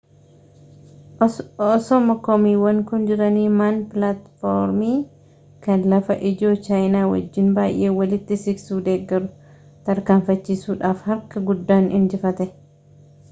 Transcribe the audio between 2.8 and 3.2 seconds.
kun